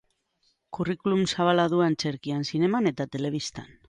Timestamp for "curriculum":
0.77-1.19